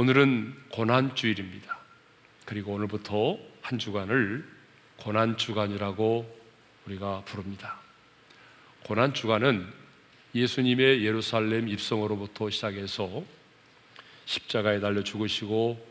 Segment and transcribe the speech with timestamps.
[0.00, 1.76] 오늘은 고난주일입니다.
[2.44, 4.48] 그리고 오늘부터 한 주간을
[4.98, 6.40] 고난주간이라고
[6.86, 7.80] 우리가 부릅니다.
[8.84, 9.66] 고난주간은
[10.36, 13.24] 예수님의 예루살렘 입성으로부터 시작해서
[14.26, 15.84] 십자가에 달려 죽으시고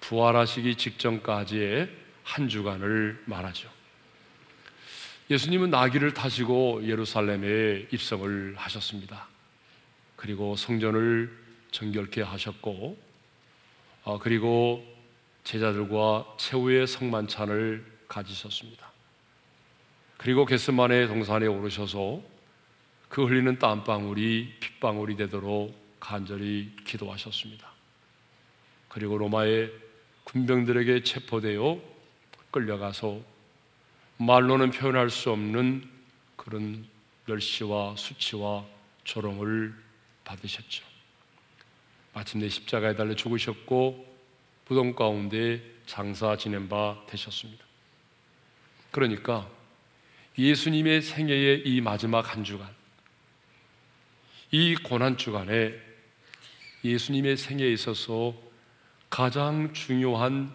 [0.00, 1.88] 부활하시기 직전까지의
[2.24, 3.70] 한 주간을 말하죠.
[5.30, 9.28] 예수님은 나귀를 타시고 예루살렘에 입성을 하셨습니다.
[10.16, 11.30] 그리고 성전을
[11.70, 13.03] 정결케 하셨고,
[14.04, 14.84] 어, 그리고
[15.44, 18.92] 제자들과 최후의 성만찬을 가지셨습니다.
[20.18, 22.22] 그리고 겟스만의 동산에 오르셔서
[23.08, 27.66] 그 흘리는 땀방울이 핏방울이 되도록 간절히 기도하셨습니다.
[28.88, 29.72] 그리고 로마의
[30.24, 31.80] 군병들에게 체포되어
[32.50, 33.20] 끌려가서
[34.18, 35.88] 말로는 표현할 수 없는
[36.36, 36.86] 그런
[37.26, 38.64] 멸시와 수치와
[39.04, 39.74] 조롱을
[40.24, 40.93] 받으셨죠.
[42.14, 44.14] 마침내 십자가에 달려 죽으셨고
[44.64, 47.64] 부동 가운데 장사 지낸 바 되셨습니다.
[48.90, 49.50] 그러니까
[50.38, 52.68] 예수님의 생애의 이 마지막 한 주간,
[54.50, 55.74] 이 고난 주간에
[56.84, 58.34] 예수님의 생애에 있어서
[59.10, 60.52] 가장 중요한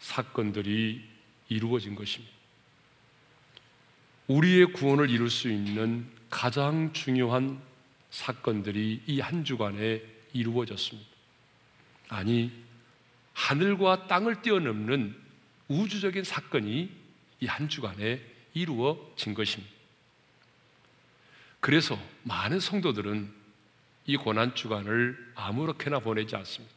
[0.00, 1.04] 사건들이
[1.48, 2.32] 이루어진 것입니다.
[4.28, 7.60] 우리의 구원을 이룰 수 있는 가장 중요한
[8.10, 10.02] 사건들이 이 한 주간에
[10.32, 11.08] 이루어졌습니다.
[12.08, 12.52] 아니,
[13.34, 15.16] 하늘과 땅을 뛰어넘는
[15.68, 16.90] 우주적인 사건이
[17.40, 18.20] 이 한 주간에
[18.54, 19.72] 이루어진 것입니다.
[21.60, 23.32] 그래서 많은 성도들은
[24.06, 26.74] 이 고난 주간을 아무렇게나 보내지 않습니다.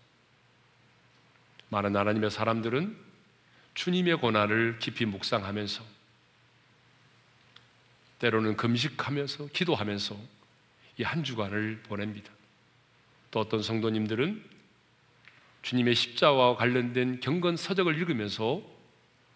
[1.69, 2.97] 많은 하나님의 사람들은
[3.73, 5.83] 주님의 고난을 깊이 묵상하면서
[8.19, 10.17] 때로는 금식하면서 기도하면서
[10.97, 12.31] 이 한 주간을 보냅니다.
[13.35, 14.41] 또 어떤 성도님들은
[15.61, 18.61] 주님의 십자와 관련된 경건 서적을 읽으면서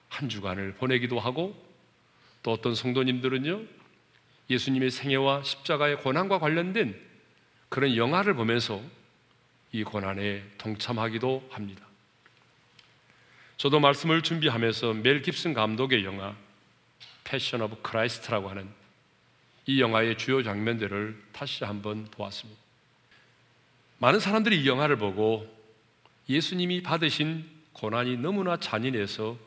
[0.07, 1.53] 한 주간을 보내기도 하고
[2.41, 3.61] 또 어떤 성도님들은요
[4.49, 6.97] 예수님의 생애와 십자가의 고난과 관련된
[7.67, 8.81] 그런 영화를 보면서
[9.73, 11.85] 이 고난에 동참하기도 합니다.
[13.57, 16.37] 저도 말씀을 준비하면서 멜 깁슨 감독의 영화
[17.25, 18.69] Passion of Christ라고 하는
[19.65, 22.68] 이 영화의 주요 장면들을 다시 한번 보았습니다.
[23.99, 25.47] 많은 사람들이 이 영화를 보고
[26.27, 29.37] 예수님이 받으신 고난이 너무나 잔인해서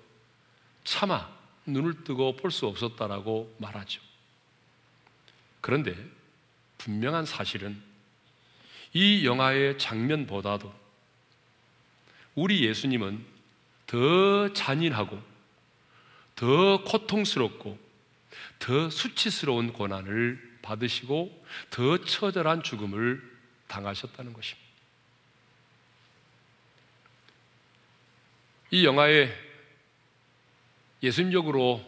[0.85, 1.29] 차마
[1.67, 4.01] 눈을 뜨고 볼 수 없었다라고 말하죠.
[5.61, 5.97] 그런데
[6.79, 7.81] 분명한 사실은
[8.93, 10.73] 이 영화의 장면보다도
[12.35, 13.25] 우리 예수님은
[13.87, 15.19] 더 잔인하고
[16.35, 17.79] 더 고통스럽고
[18.59, 23.32] 더 수치스러운 고난을 받으시고 더 처절한 죽음을
[23.73, 24.71] 당하셨다는 것입니다.
[28.71, 29.33] 이 영화에
[31.03, 31.83] 예수님 역으로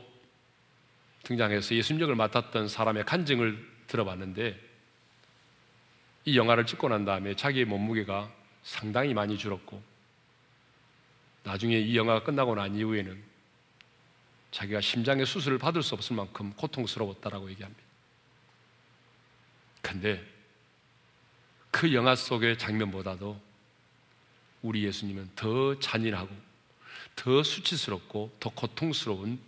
[1.23, 4.61] 등장해서 예수님 역을 맡았던 사람의 간증을 들어봤는데
[6.27, 9.83] 이 영화를 찍고 난 다음에 자기의 몸무게가 상당히 많이 줄었고
[11.43, 13.23] 나중에 이 영화가 끝나고 난 이후에는
[14.51, 17.83] 자기가 심장의 수술을 받을 수 없을 만큼 고통스러웠다라고 얘기합니다.
[19.83, 20.34] 근데
[21.75, 23.41] 그 영화 속의 장면보다도
[24.63, 26.33] 우리 예수님은 더 잔인하고
[27.17, 29.41] 더 수치스럽고 더 고통스러운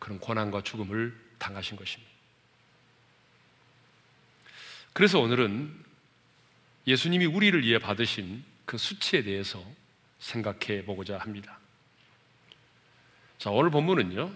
[0.00, 2.12] 그런 고난과 죽음을 당하신 것입니다.
[4.92, 5.72] 그래서 오늘은
[6.88, 9.64] 예수님이 우리를 위해 받으신 그 수치에 대해서
[10.18, 11.60] 생각해 보고자 합니다.
[13.38, 14.34] 자, 오늘 본문은요,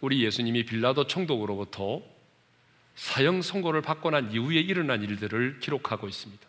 [0.00, 2.02] 우리 예수님이 빌라도 총독으로부터
[2.94, 6.46] 사형 선고를 받고 난 이후에 일어난 일들을 기록하고 있습니다.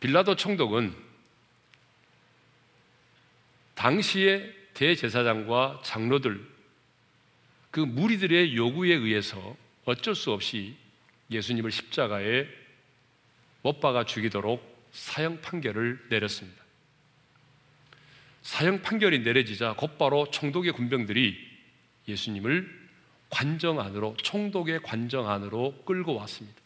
[0.00, 0.94] 빌라도 총독은
[3.74, 6.44] 당시의 대제사장과 장로들,
[7.70, 10.76] 그 무리들의 요구에 의해서 어쩔 수 없이
[11.30, 12.46] 예수님을 십자가에
[13.62, 16.62] 못 박아 죽이도록 사형 판결을 내렸습니다.
[18.42, 21.50] 사형 판결이 내려지자 곧바로 총독의 군병들이
[22.08, 22.81] 예수님을
[23.32, 26.60] 관정 안으로 총독의 관정 안으로 끌고 왔습니다.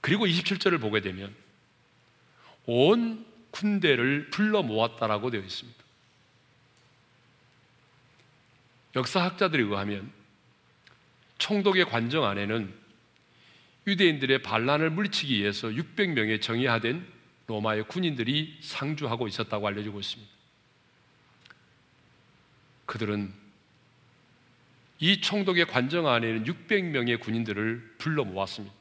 [0.00, 1.34] 그리고 27절을 보게 되면
[2.66, 5.84] 온 군대를 불러 모았다라고 되어 있습니다.
[8.96, 10.10] 역사학자들에 의하면
[11.38, 12.74] 총독의 관정 안에는
[13.86, 17.06] 유대인들의 반란을 물리치기 위해서 600명의 정예화된
[17.46, 20.32] 로마의 군인들이 상주하고 있었다고 알려지고 있습니다.
[22.86, 23.45] 그들은
[24.98, 28.74] 이 총독의 관정 안에는 600명의 군인들을 불러 모았습니다.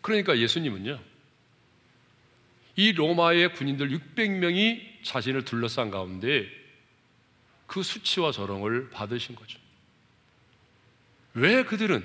[0.00, 1.00] 그러니까 예수님은요,
[2.76, 6.48] 이 로마의 군인들 600명이 자신을 둘러싼 가운데
[7.66, 9.58] 그 수치와 조롱을 받으신 거죠.
[11.34, 12.04] 왜 그들은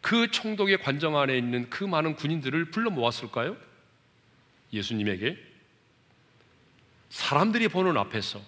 [0.00, 3.56] 그 총독의 관정 안에 있는 그 많은 군인들을 불러 모았을까요?
[4.72, 5.38] 예수님에게
[7.10, 8.42] 사람들이 보는 앞에서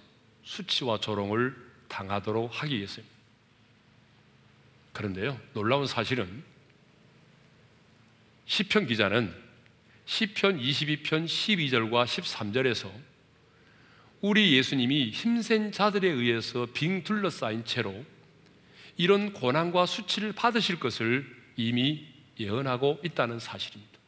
[0.51, 1.55] 수치와 조롱을
[1.87, 3.17] 당하도록 하기 위해서입니다.
[4.93, 6.43] 그런데요, 놀라운 사실은
[8.47, 9.33] 시편 기자는
[10.07, 12.91] 시편 22편 12절과 13절에서
[14.23, 18.05] 우리 예수님이 힘센 자들에 의해서 빙 둘러싸인 채로
[18.97, 21.25] 이런 고난과 수치를 받으실 것을
[21.57, 22.09] 이미
[22.41, 23.99] 예언하고 있다는 사실입니다.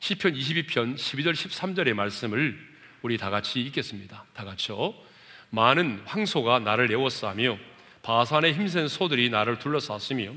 [0.00, 4.26] 시편 22편 12절 13절의 말씀을 우리 다 같이 읽겠습니다.
[4.34, 5.13] 다 같이요.
[5.54, 7.58] 많은 황소가 나를 애워싸며
[8.02, 10.32] 바산의 힘센 소들이 나를 둘러쌌으며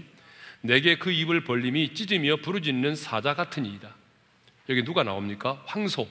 [0.62, 3.96] 내게 그 입을 벌림이 찢으며 부르짖는 사자 같으니이다.
[4.70, 5.62] 여기 누가 나옵니까?
[5.66, 6.08] 황소,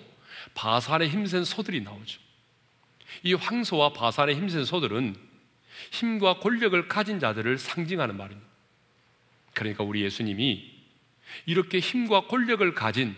[0.54, 2.20] 바산의 힘센 소들이 나오죠.
[3.22, 5.16] 이 황소와 바산의 힘센 소들은
[5.92, 8.48] 힘과 권력을 가진 자들을 상징하는 말입니다.
[9.54, 10.72] 그러니까 우리 예수님이
[11.46, 13.16] 이렇게 힘과 권력을 가진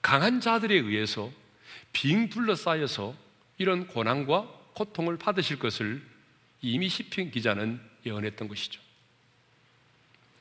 [0.00, 1.30] 강한 자들에 의해서
[1.92, 3.14] 빙 둘러싸여서
[3.58, 6.02] 이런 고난과 고통을 받으실 것을
[6.60, 8.80] 이미 시편 기자는 예언했던 것이죠.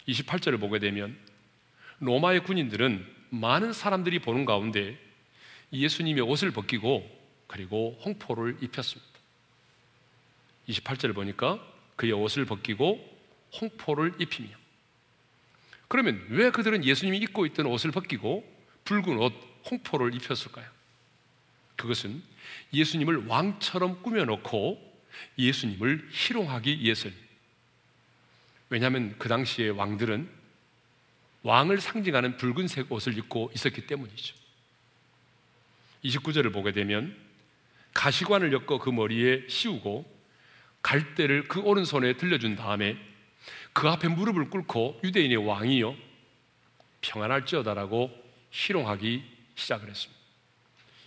[0.07, 1.17] 28절을 보게 되면
[1.99, 4.99] 로마의 군인들은 많은 사람들이 보는 가운데
[5.71, 7.09] 예수님의 옷을 벗기고
[7.47, 9.09] 그리고 홍포를 입혔습니다.
[10.67, 11.65] 28절을 보니까
[11.95, 13.17] 그의 옷을 벗기고
[13.61, 14.49] 홍포를 입히며
[15.87, 18.43] 그러면 왜 그들은 예수님이 입고 있던 옷을 벗기고
[18.83, 19.33] 붉은 옷,
[19.71, 20.75] 홍포를 입혔을까요?
[21.75, 22.22] 그것은
[22.74, 24.95] 예수님을 왕처럼 꾸며놓고
[25.38, 27.25] 예수님을 희롱하기 위해서입니다.
[28.69, 30.30] 왜냐하면 그 당시에 왕들은
[31.44, 34.36] 왕을 상징하는 붉은색 옷을 입고 있었기 때문이죠.
[36.04, 37.16] 29절을 보게 되면
[37.94, 40.13] 가시관을 엮어 그 머리에 씌우고
[40.81, 42.98] 갈대를 그 오른손에 들려준 다음에
[43.74, 45.95] 그 앞에 무릎을 꿇고 유대인의 왕이여
[47.01, 48.12] 평안할지어다라고
[48.51, 49.24] 희롱하기
[49.56, 50.25] 시작을 했습니다.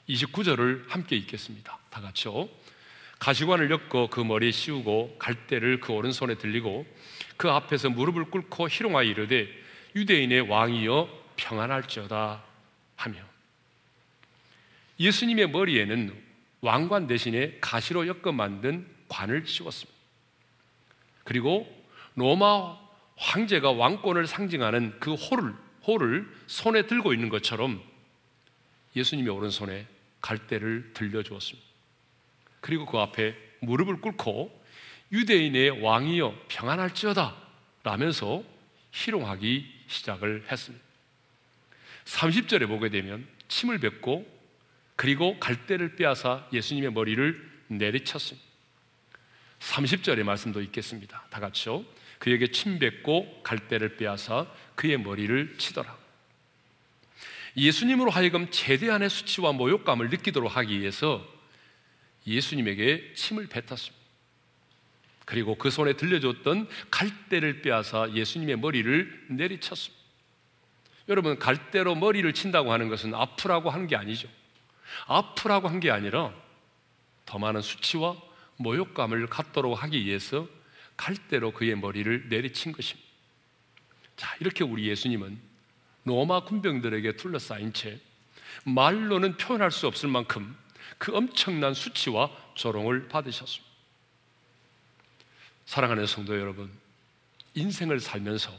[0.09, 1.79] 29절을 함께 읽겠습니다.
[1.91, 2.49] 다 같이요.
[3.19, 6.87] 가시관을 엮어 그 머리에 씌우고 갈대를 그 오른손에 들리고
[7.37, 9.49] 그 앞에서 무릎을 꿇고 희롱하여 이르되
[9.97, 12.43] 유대인의 왕이여 평안할지어다
[12.97, 13.19] 하며
[15.01, 16.15] 예수님의 머리에는
[16.61, 19.99] 왕관 대신에 가시로 엮어 만든 관을 씌웠습니다.
[21.25, 21.69] 그리고
[22.15, 22.77] 로마
[23.17, 25.55] 황제가 왕권을 상징하는 그 호를,
[25.87, 27.83] 호를 손에 들고 있는 것처럼
[28.97, 29.87] 예수님의 오른손에
[30.21, 31.69] 갈대를 들려주었습니다.
[32.61, 34.65] 그리고 그 앞에 무릎을 꿇고
[35.13, 37.37] 유대인의 왕이여 평안할지어다
[37.83, 38.43] 라면서
[38.93, 40.85] 희롱하기 시작을 했습니다.
[42.05, 44.27] 30절에 보게 되면 침을 뱉고
[44.97, 48.47] 그리고 갈대를 빼앗아 예수님의 머리를 내리쳤습니다.
[49.61, 51.25] 30절의 말씀도 있겠습니다.
[51.31, 51.85] 다 같이요.
[52.19, 55.98] 그에게 침 뱉고 갈대를 빼앗아 그의 머리를 치더라.
[57.59, 61.27] 예수님으로 하여금 제대한의 수치와 모욕감을 느끼도록 하기 위해서
[62.27, 63.99] 예수님에게 침을 뱉었습니다.
[65.25, 69.99] 그리고 그 손에 들려줬던 갈대를 빼앗아 예수님의 머리를 내리쳤습니다.
[71.09, 74.29] 여러분, 갈대로 머리를 친다고 하는 것은 아프라고 하는 게 아니죠.
[75.07, 76.33] 아프라고 한 게 아니라
[77.27, 78.17] 더 많은 수치와
[78.57, 80.49] 모욕감을 갖도록 하기 위해서
[80.97, 83.09] 갈대로 그의 머리를 내리친 것입니다.
[84.17, 85.48] 자, 이렇게 우리 예수님은
[86.09, 88.01] 로마 군병들에게 둘러싸인 채
[88.65, 90.57] 말로는 표현할 수 없을 만큼
[90.97, 93.69] 그 엄청난 수치와 조롱을 받으셨습니다.
[95.67, 96.71] 사랑하는 성도 여러분,
[97.55, 98.53] 인생을 살면서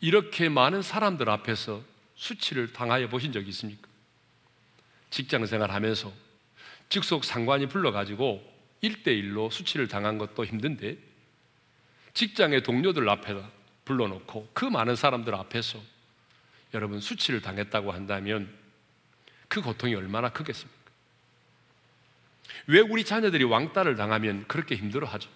[0.00, 1.82] 이렇게 많은 사람들 앞에서
[2.14, 3.88] 수치를 당하여 보신 적이 있습니까?
[5.10, 6.12] 직장 생활하면서
[6.88, 8.52] 직속 상관이 불러가지고
[8.82, 10.98] 1대1로 수치를 당한 것도 힘든데
[12.14, 13.50] 직장의 동료들 앞에다
[13.84, 15.80] 불러놓고 그 많은 사람들 앞에서
[16.74, 18.48] 여러분 수치를 당했다고 한다면
[19.48, 20.82] 그 고통이 얼마나 크겠습니까?
[22.66, 25.28] 왜 우리 자녀들이 왕따를 당하면 그렇게 힘들어 하죠?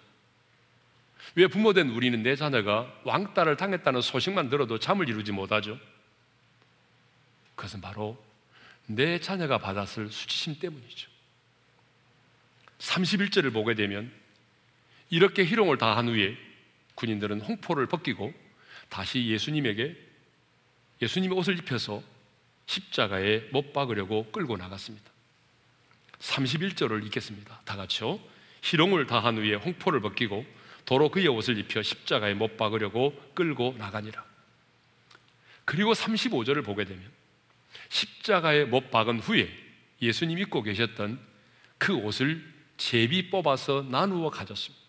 [1.35, 5.79] 왜 부모된 우리는 내 자녀가 왕따를 당했다는 소식만 들어도 잠을 이루지 못하죠?
[7.55, 8.23] 그것은 바로
[8.87, 11.11] 내 자녀가 받았을 수치심 때문이죠.
[12.79, 14.13] 31절을 보게 되면
[15.11, 16.37] 이렇게 희롱을 다한 후에
[16.95, 18.33] 군인들은 홍포를 벗기고
[18.89, 20.06] 다시 예수님에게
[21.03, 22.03] 예수님의 옷을 입혀서
[22.67, 25.11] 십자가에 못 박으려고 끌고 나갔습니다.
[26.19, 27.61] 31절을 읽겠습니다.
[27.65, 28.19] 다 같이요.
[28.63, 30.45] 희롱을 다한 후에 홍포를 벗기고
[30.85, 34.25] 도로 그의 옷을 입혀 십자가에 못 박으려고 끌고 나가니라.
[35.65, 37.05] 그리고 35절을 보게 되면
[37.89, 39.49] 십자가에 못 박은 후에
[40.01, 41.21] 예수님 입고 계셨던
[41.79, 42.43] 그 옷을
[42.77, 44.85] 제비 뽑아서 나누어 가졌습니다.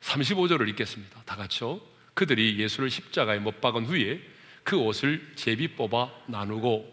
[0.00, 1.22] 35절을 읽겠습니다.
[1.24, 1.80] 다 같이요.
[2.14, 4.20] 그들이 예수를 십자가에 못 박은 후에
[4.64, 6.92] 그 옷을 제비 뽑아 나누고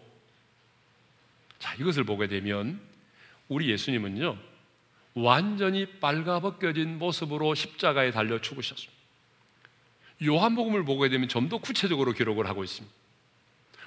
[1.60, 2.80] 자, 이것을 보게 되면
[3.48, 4.38] 우리 예수님은요.
[5.16, 8.98] 완전히 빨가벗겨진 모습으로 십자가에 달려 죽으셨습니다.
[10.24, 12.94] 요한복음을 보게 되면 좀 더 구체적으로 기록을 하고 있습니다.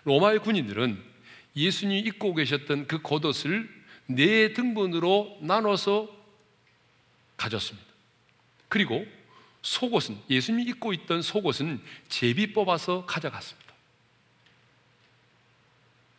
[0.04, 1.02] 로마의 군인들은
[1.56, 3.68] 예수님이 입고 계셨던 그 겉옷을
[4.06, 6.08] 네 등분으로 나눠서
[7.36, 7.86] 가졌습니다.
[8.68, 9.06] 그리고
[9.62, 13.61] 속옷은 예수님이 입고 있던 속옷은 제비 뽑아서 가져갔습니다.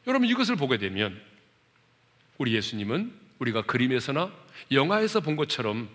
[0.07, 1.19] 여러분 이것을 보게 되면
[2.38, 4.31] 우리 예수님은 우리가 그림에서나
[4.72, 5.89] 영화에서 본 것처럼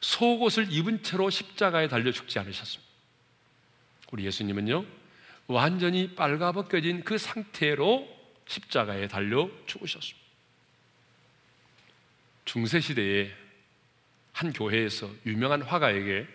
[0.00, 2.86] 속옷을 입은 채로 십자가에 달려 죽지 않으셨습니다.
[4.12, 4.84] 우리 예수님은요,
[5.48, 8.08] 완전히 빨가벗겨진 그 상태로
[8.46, 10.26] 십자가에 달려 죽으셨습니다.
[12.44, 13.32] 중세시대에
[14.32, 16.26] 한 교회에서 유명한 화가에게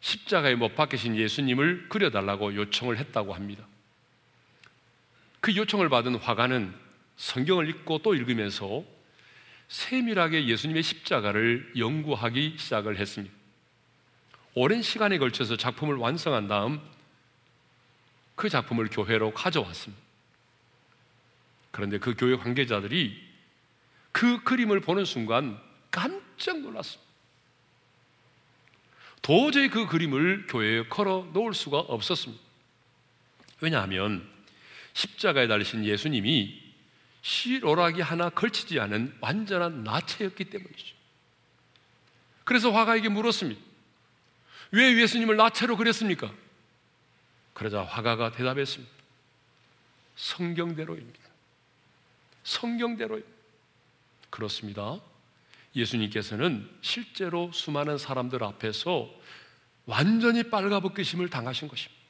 [0.00, 3.66] 십자가에 못 박히신 예수님을 그려달라고 요청을 했다고 합니다.
[5.44, 6.74] 그 요청을 받은 화가는
[7.18, 8.82] 성경을 읽고 또 읽으면서
[9.68, 13.34] 세밀하게 예수님의 십자가를 연구하기 시작을 했습니다.
[14.54, 16.80] 오랜 시간에 걸쳐서 작품을 완성한 다음
[18.34, 20.02] 그 작품을 교회로 가져왔습니다.
[21.72, 23.22] 그런데 그 교회 관계자들이
[24.12, 25.60] 그 그림을 보는 순간
[25.90, 27.04] 깜짝 놀랐습니다.
[29.20, 32.42] 도저히 그 그림을 교회에 걸어 놓을 수가 없었습니다.
[33.60, 34.32] 왜냐하면
[34.94, 36.62] 십자가에 달리신 예수님이
[37.22, 40.94] 실오락이 하나 걸치지 않은 완전한 나체였기 때문이죠.
[42.44, 43.60] 그래서 화가에게 물었습니다.
[44.70, 46.32] 왜 예수님을 나체로 그렸습니까?
[47.52, 48.92] 그러자 화가가 대답했습니다.
[50.16, 51.20] 성경대로입니다.
[52.42, 53.34] 성경대로입니다.
[54.30, 55.00] 그렇습니다.
[55.74, 59.10] 예수님께서는 실제로 수많은 사람들 앞에서
[59.86, 62.03] 완전히 빨가벗기심을 당하신 것입니다.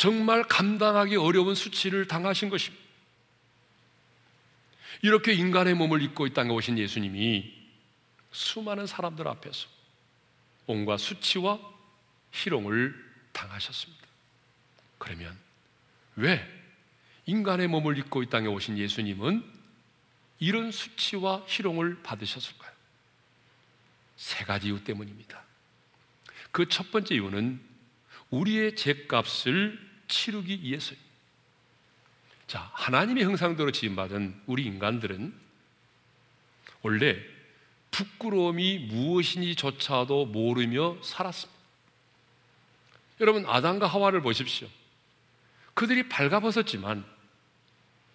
[0.00, 2.82] 정말 감당하기 어려운 수치를 당하신 것입니다.
[5.02, 7.52] 이렇게 인간의 몸을 입고 이 땅에 오신 예수님이
[8.32, 9.68] 수많은 사람들 앞에서
[10.66, 11.60] 온갖 수치와
[12.32, 12.94] 희롱을
[13.32, 14.06] 당하셨습니다.
[14.96, 15.38] 그러면
[16.16, 16.48] 왜
[17.26, 19.44] 인간의 몸을 입고 이 땅에 오신 예수님은
[20.38, 22.72] 이런 수치와 희롱을 받으셨을까요?
[24.16, 25.44] 세 가지 이유 때문입니다.
[26.52, 27.60] 그 첫 번째 이유는
[28.30, 31.08] 우리의 죄값을 치르기 위해서입니다.
[32.46, 35.32] 자, 하나님의 형상대로 지음받은 우리 인간들은
[36.82, 37.16] 원래
[37.90, 41.60] 부끄러움이 무엇인지조차도 모르며 살았습니다.
[43.20, 44.68] 여러분, 아담과 하와를 보십시오.
[45.74, 47.04] 그들이 발가벗었지만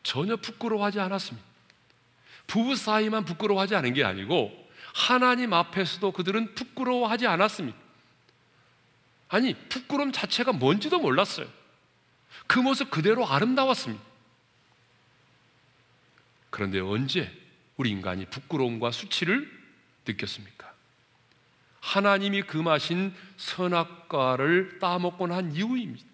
[0.03, 1.45] 전혀 부끄러워하지 않았습니다.
[2.47, 7.77] 부부 사이만 부끄러워하지 않은 게 아니고 하나님 앞에서도 그들은 부끄러워하지 않았습니다.
[9.29, 11.47] 아니, 부끄러움 자체가 뭔지도 몰랐어요.
[12.47, 14.03] 그 모습 그대로 아름다웠습니다.
[16.49, 17.31] 그런데 언제
[17.77, 19.51] 우리 인간이 부끄러움과 수치를
[20.07, 20.73] 느꼈습니까?
[21.81, 26.05] 하나님이 금하신 선악과를 따먹고 난 이후입니다.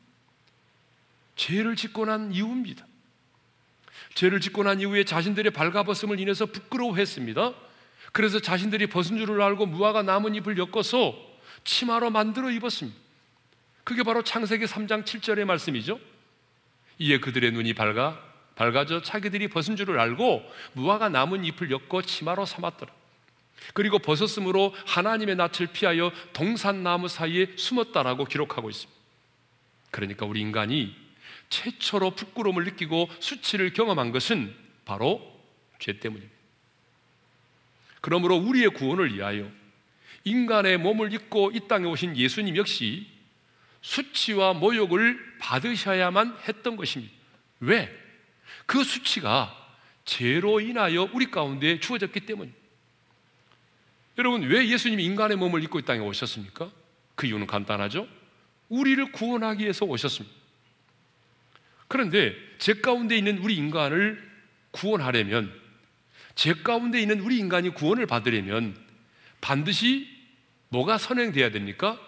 [1.35, 2.85] 죄를 짓고 난 이후입니다.
[4.15, 7.53] 죄를 짓고 난 이후에 자신들의 발가벗음을 인해서 부끄러워했습니다.
[8.11, 11.15] 그래서 자신들이 벗은 줄을 알고 무화과 나뭇잎을 엮어서
[11.63, 12.99] 치마로 만들어 입었습니다.
[13.83, 15.99] 그게 바로 창세기 3장 7절의 말씀이죠.
[17.01, 18.21] 이에 그들의 눈이 밝아
[18.53, 22.93] 밝아져 자기들이 벗은 줄을 알고 무화과 남은 잎을 엮고 치마로 삼았더라.
[23.73, 29.01] 그리고 벗었으므로 하나님의 낯을 피하여 동산나무 사이에 숨었다라고 기록하고 있습니다.
[29.89, 30.95] 그러니까 우리 인간이
[31.49, 34.53] 최초로 부끄러움을 느끼고 수치를 경험한 것은
[34.85, 35.21] 바로
[35.79, 36.33] 죄 때문입니다.
[38.01, 39.49] 그러므로 우리의 구원을 위하여
[40.23, 43.07] 인간의 몸을 입고 이 땅에 오신 예수님 역시
[43.81, 47.13] 수치와 모욕을 받으셔야만 했던 것입니다.
[47.59, 47.89] 왜?
[48.65, 49.55] 그 수치가
[50.05, 52.59] 죄로 인하여 우리 가운데 주어졌기 때문입니다.
[54.17, 56.69] 여러분, 왜 예수님이 인간의 몸을 입고 이 땅에 오셨습니까?
[57.15, 58.07] 그 이유는 간단하죠?
[58.69, 60.35] 우리를 구원하기 위해서 오셨습니다.
[61.87, 64.31] 그런데 죄 가운데 있는 우리 인간을
[64.71, 65.53] 구원하려면,
[66.35, 68.77] 죄 가운데 있는 우리 인간이 구원을 받으려면
[69.41, 70.07] 반드시
[70.69, 71.99] 뭐가 선행되어야 됩니까?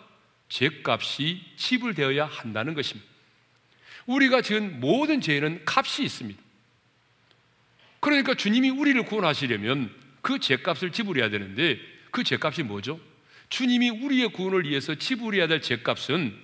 [0.53, 3.09] 죄값이 지불되어야 한다는 것입니다.
[4.05, 6.39] 우리가 지은 모든 죄에는 값이 있습니다.
[7.99, 9.91] 그러니까 주님이 우리를 구원하시려면
[10.21, 11.79] 그 죄값을 지불해야 되는데
[12.11, 12.99] 그 죄값이 뭐죠?
[13.49, 16.37] 주님이 우리의 구원을 위해서 지불해야 될 죄값은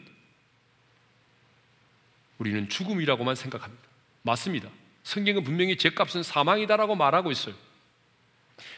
[2.39, 3.83] 우리는 죽음이라고만 생각합니다.
[4.23, 4.69] 맞습니다.
[5.03, 7.53] 성경은 분명히 죄값은 사망이다라고 말하고 있어요.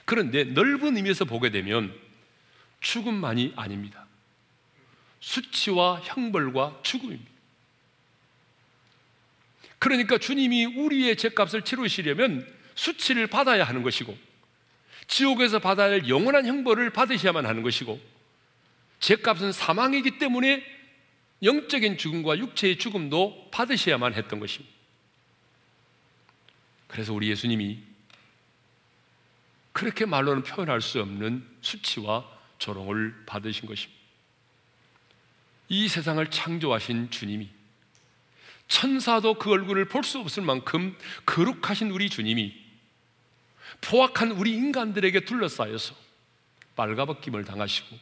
[0.04, 1.98] 그런데 넓은 의미에서 보게 되면
[2.82, 4.01] 죽음만이 아닙니다.
[5.22, 7.32] 수치와 형벌과 죽음입니다.
[9.80, 14.16] 그러니까 주님이 우리의 죄값을 치르시려면 수치를 받아야 하는 것이고
[15.08, 18.00] 지옥에서 받아야 할 영원한 형벌을 받으셔야만 하는 것이고
[19.00, 20.64] 죄값은 사망이기 때문에
[21.44, 24.72] 영적인 죽음과 육체의 죽음도 받으셔야만 했던 것입니다.
[26.88, 27.80] 그래서 우리 예수님이
[29.72, 34.01] 그렇게 말로는 표현할 수 없는 수치와 조롱을 받으신 것입니다.
[35.72, 37.50] 이 세상을 창조하신 주님이
[38.68, 42.54] 천사도 그 얼굴을 볼 수 없을 만큼 거룩하신 우리 주님이
[43.80, 45.96] 포악한 우리 인간들에게 둘러싸여서
[46.76, 47.98] 빨가벗김을 당하시고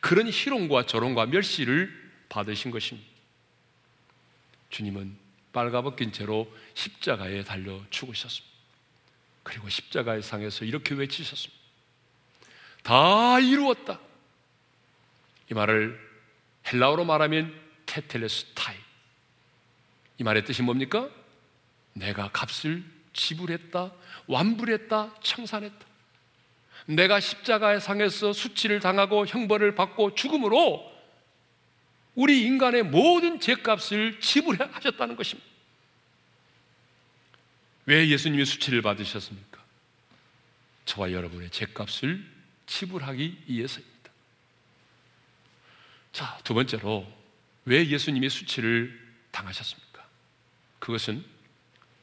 [0.00, 1.92] 그런 희롱과 조롱과 멸시를
[2.30, 3.06] 받으신 것입니다.
[4.70, 5.14] 주님은
[5.52, 8.54] 빨가벗긴 채로 십자가에 달려 죽으셨습니다.
[9.42, 11.62] 그리고 십자가의 상에서 이렇게 외치셨습니다.
[12.82, 14.00] 다 이루었다.
[15.50, 16.03] 이 말을
[16.72, 17.54] 헬라어로 말하면
[17.86, 18.76] 테텔레스타이.
[20.18, 21.08] 이 말의 뜻이 뭡니까?
[21.92, 23.92] 내가 값을 지불했다,
[24.26, 25.86] 완불했다, 청산했다.
[26.86, 30.92] 내가 십자가의 상에서 수치를 당하고 형벌을 받고 죽음으로
[32.14, 35.50] 우리 인간의 모든 죄값을 지불하셨다는 것입니다.
[37.86, 39.62] 왜 예수님이 수치를 받으셨습니까?
[40.84, 42.24] 저와 여러분의 죄값을
[42.66, 43.93] 지불하기 위해서입니다.
[46.14, 47.04] 자, 두 번째로
[47.64, 48.96] 왜 예수님이 수치를
[49.32, 50.06] 당하셨습니까?
[50.78, 51.24] 그것은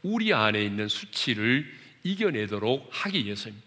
[0.03, 1.65] 우리 안에 있는 수치를
[2.03, 3.65] 이겨내도록 하기 위해서입니다.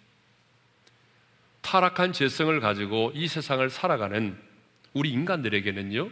[1.62, 4.38] 타락한 죄성을 가지고 이 세상을 살아가는
[4.92, 6.10] 우리 인간들에게는요,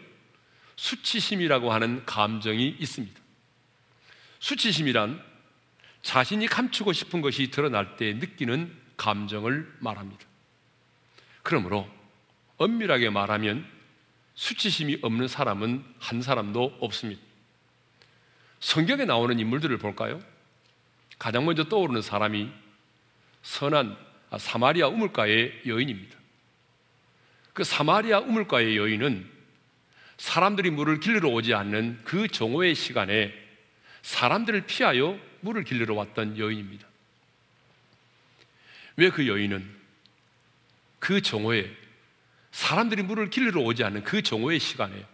[0.77, 3.21] 수치심이라고 하는 감정이 있습니다.
[4.39, 5.23] 수치심이란
[6.01, 10.25] 자신이 감추고 싶은 것이 드러날 때 느끼는 감정을 말합니다.
[11.43, 11.87] 그러므로
[12.57, 13.82] 엄밀하게 말하면
[14.35, 17.21] 수치심이 없는 사람은 한 사람도 없습니다.
[18.61, 20.21] 성경에 나오는 인물들을 볼까요?
[21.19, 22.51] 가장 먼저 떠오르는 사람이
[23.43, 23.97] 선한
[24.39, 26.17] 사마리아 우물가의 여인입니다.
[27.53, 29.31] 그 사마리아 우물가의 여인은
[30.17, 33.35] 사람들이 물을 길러 오지 않는 그 정오의 시간에
[34.03, 36.87] 사람들을 피하여 물을 길러 왔던 여인입니다.
[38.97, 39.69] 왜 그 여인은
[40.99, 41.82] 그 정오에
[42.53, 45.07] 사람들이 물을 길러 오지 않는 그 정오의 시간에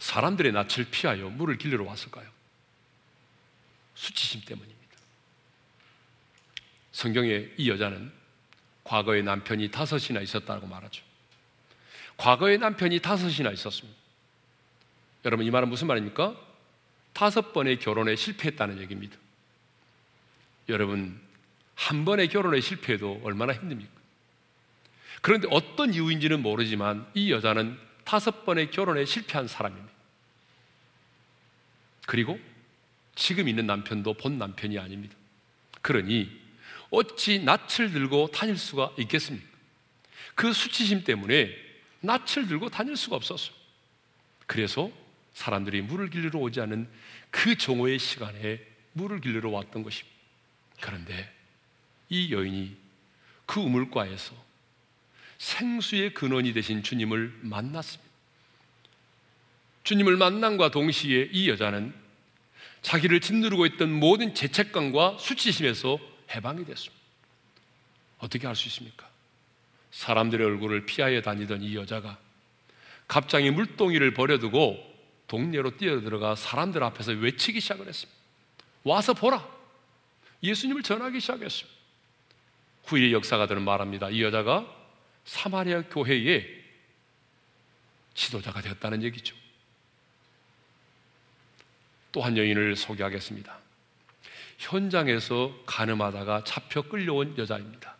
[0.00, 2.28] 사람들의 낯을 피하여 물을 길러 왔을까요?
[3.94, 4.78] 수치심 때문입니다.
[6.92, 8.12] 성경에 이 여자는
[8.84, 11.04] 과거에 남편이 다섯이나 있었다고 말하죠.
[12.16, 13.98] 과거에 남편이 다섯이나 있었습니다.
[15.24, 16.36] 여러분 이 말은 무슨 말입니까?
[17.12, 19.16] 다섯 번의 결혼에 실패했다는 얘기입니다.
[20.68, 21.20] 여러분
[21.74, 23.97] 한 번의 결혼에 실패해도 얼마나 힘듭니까?
[25.20, 29.92] 그런데 어떤 이유인지는 모르지만 이 여자는 다섯 번의 결혼에 실패한 사람입니다.
[32.06, 32.38] 그리고
[33.14, 35.14] 지금 있는 남편도 본 남편이 아닙니다.
[35.82, 36.30] 그러니
[36.90, 39.46] 어찌 낯을 들고 다닐 수가 있겠습니까?
[40.34, 41.54] 그 수치심 때문에
[42.00, 43.54] 낯을 들고 다닐 수가 없었어요.
[44.46, 44.90] 그래서
[45.34, 46.88] 사람들이 물을 길러 오지 않은
[47.30, 48.60] 그 정오의 시간에
[48.92, 50.16] 물을 길러 왔던 것입니다.
[50.80, 51.32] 그런데
[52.08, 52.76] 이 여인이
[53.46, 54.47] 그 우물가에서
[55.38, 58.08] 생수의 근원이 되신 주님을 만났습니다.
[59.84, 61.94] 주님을 만남과 동시에 이 여자는
[62.82, 65.98] 자기를 짓누르고 있던 모든 죄책감과 수치심에서
[66.34, 67.02] 해방이 됐습니다.
[68.18, 69.08] 어떻게 할수 있습니까?
[69.90, 72.18] 사람들의 얼굴을 피하여 다니던 이 여자가
[73.06, 74.86] 갑자기 물동이를 버려두고
[75.28, 78.18] 동네로 뛰어들어가 사람들 앞에서 외치기 시작을 했습니다.
[78.84, 79.46] 와서 보라!
[80.42, 81.78] 예수님을 전하기 시작했습니다.
[82.84, 84.10] 후일의 역사가들은 말합니다.
[84.10, 84.77] 이 여자가
[85.28, 86.64] 사마리아 교회의
[88.14, 89.36] 지도자가 되었다는 얘기죠.
[92.10, 93.58] 또 한 여인을 소개하겠습니다.
[94.56, 97.94] 현장에서 가늠하다가 잡혀 끌려온 여자입니다.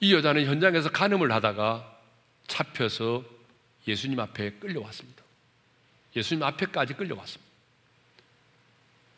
[0.00, 2.00] 이 여자는 현장에서 가늠을 하다가
[2.46, 3.24] 잡혀서
[3.86, 5.22] 예수님 앞에 끌려왔습니다.
[6.16, 7.52] 예수님 앞에까지 끌려왔습니다.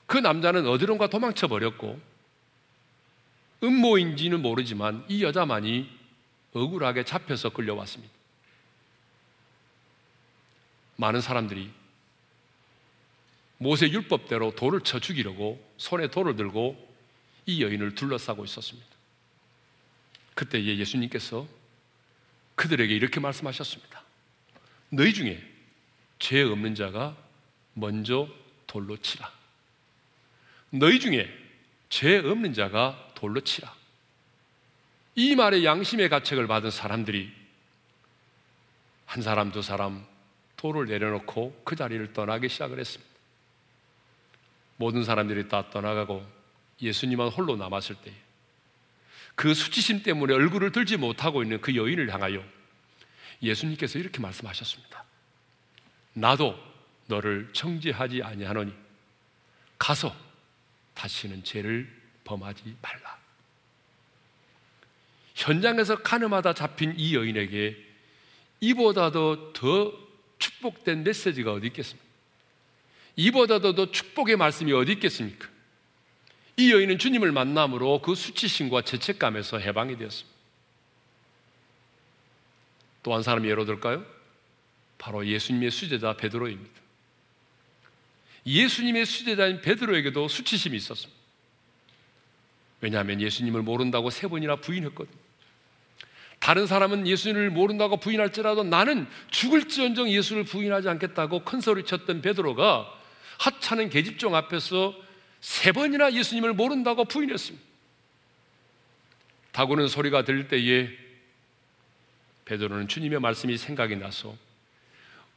[0.07, 2.08] 그 남자는 어디론가 도망쳐 버렸고
[3.62, 5.90] 음모인지는 모르지만 이 여자만이
[6.53, 8.12] 억울하게 잡혀서 끌려왔습니다.
[10.97, 11.71] 많은 사람들이
[13.59, 16.88] 모세 율법대로 돌을 쳐 죽이려고 손에 돌을 들고
[17.47, 18.88] 이 여인을 둘러싸고 있었습니다.
[20.35, 21.47] 그때 예수님께서
[22.55, 24.03] 그들에게 이렇게 말씀하셨습니다.
[24.90, 25.42] 너희 중에
[26.18, 27.16] 죄 없는 자가
[27.75, 28.29] 먼저
[28.66, 29.31] 돌로 치라.
[30.71, 31.29] 너희 중에
[31.88, 33.74] 죄 없는 자가 돌로 치라.
[35.14, 37.33] 이 말에 양심의 가책을 받은 사람들이
[39.07, 40.07] 한 사람, 두 사람
[40.57, 43.12] 돌을 내려놓고 그 자리를 떠나기 시작을 했습니다.
[44.76, 46.24] 모든 사람들이 다 떠나가고
[46.81, 48.28] 예수님만 홀로 남았을 때
[49.38, 52.44] 그 수치심 때문에 얼굴을 들지 못하고 있는 그 여인을 향하여
[53.40, 55.04] 예수님께서 이렇게 말씀하셨습니다.
[56.14, 56.59] 나도
[57.07, 58.74] 너를 정죄하지 아니하노니
[59.78, 60.12] 가서
[60.94, 61.88] 다시는 죄를
[62.28, 63.18] 범하지 말라.
[65.34, 67.76] 현장에서 가늠하다 잡힌 이 여인에게
[68.60, 69.92] 이보다도 더
[70.38, 72.06] 축복된 메시지가 어디 있겠습니까?
[73.16, 75.48] 이보다도 더 축복의 말씀이 어디 있겠습니까?
[76.56, 80.38] 이 여인은 주님을 만남으로 그 수치심과 죄책감에서 해방이 되었습니다.
[83.04, 84.04] 또 한 사람이 예로 들까요?
[84.98, 86.78] 바로 예수님의 수제자 베드로입니다.
[88.44, 91.17] 예수님의 수제자인 베드로에게도 수치심이 있었습니다.
[92.80, 95.16] 왜냐하면 예수님을 모른다고 세 번이나 부인했거든요.
[96.38, 102.92] 다른 사람은 예수님을 모른다고 부인할지라도 나는 죽을지언정 예수를 부인하지 않겠다고 큰 소리 쳤던 베드로가
[103.38, 104.94] 하찮은 계집종 앞에서
[105.40, 107.66] 세 번이나 예수님을 모른다고 부인했습니다.
[109.52, 110.88] 다구는 소리가 들릴 때에
[112.44, 114.36] 베드로는 주님의 말씀이 생각이 나서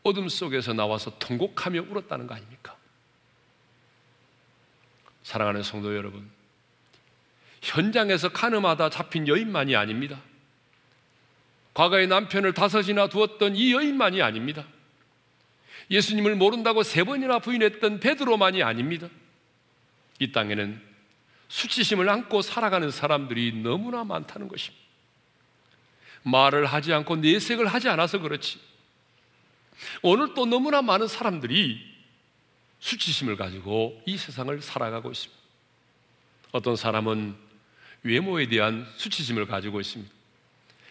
[0.03, 2.77] 어둠 속에서 나와서 통곡하며 울었다는 거 아닙니까?
[5.23, 6.29] 사랑하는 성도 여러분,
[7.61, 10.19] 현장에서 카늠하다 잡힌 여인만이 아닙니다.
[11.73, 14.65] 과거에 남편을 다섯이나 두었던 이 여인만이 아닙니다.
[15.89, 19.07] 예수님을 모른다고 세 번이나 부인했던 베드로만이 아닙니다.
[20.19, 20.81] 이 땅에는
[21.47, 24.81] 수치심을 안고 살아가는 사람들이 너무나 많다는 것입니다.
[26.23, 28.59] 말을 하지 않고 내색을 하지 않아서 그렇지.
[30.01, 31.91] 오늘 또 너무나 많은 사람들이
[32.79, 35.41] 수치심을 가지고 이 세상을 살아가고 있습니다.
[36.51, 37.50] 어떤 사람은
[38.03, 40.11] 외모에 대한 수치심을 가지고 있습니다.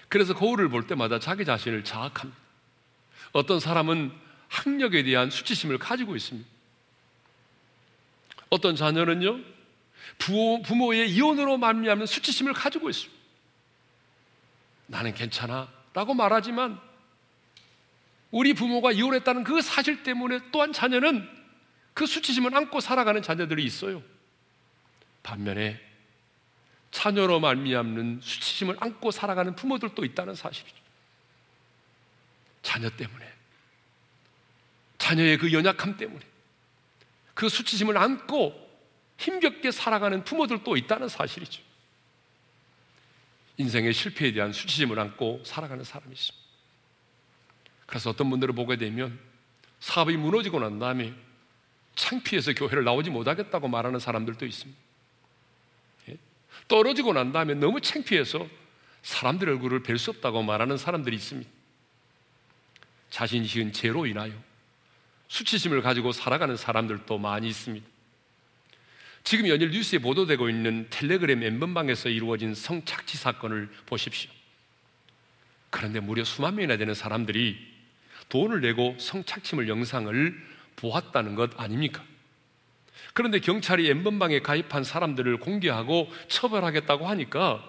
[0.09, 2.39] 그래서 거울을 볼 때마다 자기 자신을 자학합니다.
[3.33, 4.13] 어떤 사람은
[4.49, 6.49] 학력에 대한 수치심을 가지고 있습니다.
[8.51, 9.39] 어떤 자녀는요,
[10.19, 13.21] 부모, 부모의 이혼으로 말미암는 수치심을 가지고 있습니다.
[14.89, 16.81] 나는 괜찮아 라고 말하지만
[18.33, 21.29] 우리 부모가 이혼했다는 그 사실 때문에 또한 자녀는
[21.95, 24.03] 그 수치심을 안고 살아가는 자녀들이 있어요.
[25.23, 25.90] 반면에
[26.91, 30.77] 자녀로 말미암는 수치심을 안고 살아가는 부모들도 있다는 사실이죠.
[32.63, 33.31] 자녀 때문에
[34.99, 36.21] 자녀의 그 연약함 때문에
[37.35, 38.69] 그 수치심을 안고
[39.19, 41.63] 힘겹게 살아가는 부모들도 있다는 사실이죠.
[43.57, 46.47] 인생의 실패에 대한 수치심을 안고 살아가는 사람이 있습니다.
[47.87, 49.19] 그래서 어떤 분들을 보게 되면
[49.81, 51.15] 사업이 무너지고 난 다음에
[51.95, 54.81] 창피해서 교회를 나오지 못하겠다고 말하는 사람들도 있습니다.
[56.71, 56.77] 예?
[56.77, 58.47] 떨어지고 난 다음에 너무 창피해서
[59.03, 61.51] 사람들 얼굴을 뵐 수 없다고 말하는 사람들이 있습니다.
[63.11, 64.33] 자신이 지은 죄로 인하여
[65.29, 67.87] 수치심을 가지고 살아가는 사람들도 많이 있습니다.
[69.23, 74.31] 지금 연일 뉴스에 보도되고 있는 텔레그램 엠번방에서 이루어진 성착취 사건을 보십시오.
[75.71, 77.59] 그런데 무려 수만 명이나 되는 사람들이
[78.29, 82.05] 돈을 내고 성착취물 영상을 보았다는 것 아닙니까?
[83.21, 87.63] 그런데 경찰이 엠번방에 가입한 사람들을 공개하고 처벌하겠다고 하니까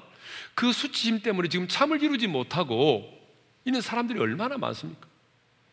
[0.56, 3.12] 그 수치심 때문에 지금 참을 이루지 못하고
[3.66, 5.10] 있는 사람들이 얼마나 많습니까?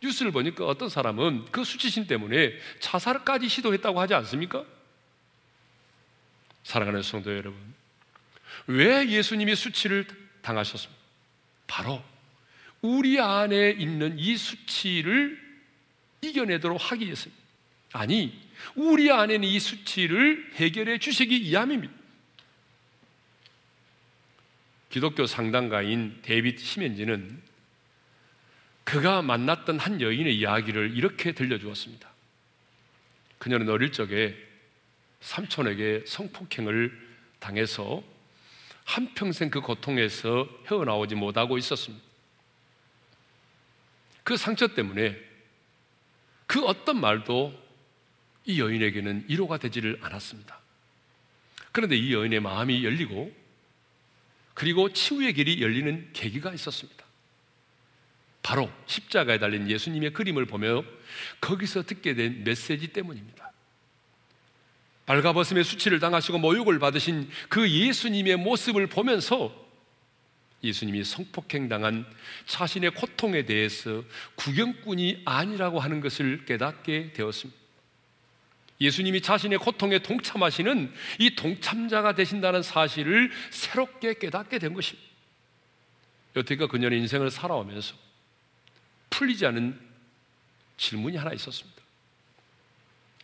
[0.02, 4.64] 뉴스를 보니까 어떤 사람은 그 수치심 때문에 자살까지 시도했다고 하지 않습니까?
[6.64, 7.56] 사랑하는 성도 여러분,
[8.66, 10.08] 왜 예수님이 수치를
[10.42, 11.00] 당하셨습니까?
[11.68, 12.02] 바로
[12.82, 15.40] 우리 안에 있는 이 수치를
[16.20, 17.47] 이겨내도록 하기 위해서입니다.
[17.92, 18.38] 아니,
[18.74, 21.94] 우리 안에 있는 이 수치를 해결해 주시기 위함입니다.
[24.90, 27.42] 기독교 상당가인 데이빗 시멘지는
[28.84, 32.08] 그가 만났던 한 여인의 이야기를 이렇게 들려주었습니다.
[33.38, 34.34] 그녀는 어릴 적에
[35.20, 38.02] 삼촌에게 성폭행을 당해서
[38.84, 42.02] 한평생 그 고통에서 헤어나오지 못하고 있었습니다.
[44.24, 45.18] 그 상처 때문에
[46.46, 47.67] 그 어떤 말도
[48.48, 50.58] 이 여인에게는 위로가 되지를 않았습니다.
[51.70, 53.30] 그런데 이 여인의 마음이 열리고
[54.54, 57.04] 그리고 치유의 길이 열리는 계기가 있었습니다.
[58.42, 60.82] 바로 십자가에 달린 예수님의 그림을 보며
[61.42, 63.52] 거기서 듣게 된 메시지 때문입니다.
[65.04, 69.68] 발가벗음의 수치를 당하시고 모욕을 받으신 그 예수님의 모습을 보면서
[70.64, 72.06] 예수님이 성폭행당한
[72.46, 74.02] 자신의 고통에 대해서
[74.36, 77.67] 구경꾼이 아니라고 하는 것을 깨닫게 되었습니다.
[78.80, 85.08] 예수님이 자신의 고통에 동참하시는 이 동참자가 되신다는 사실을 새롭게 깨닫게 된 것입니다.
[86.36, 87.94] 여태까 그녀의 인생을 살아오면서
[89.10, 89.78] 풀리지 않은
[90.76, 91.82] 질문이 하나 있었습니다.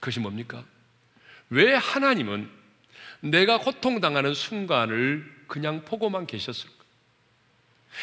[0.00, 0.64] 그것이 뭡니까?
[1.50, 2.50] 왜 하나님은
[3.20, 6.74] 내가 고통당하는 순간을 그냥 보고만 계셨을까?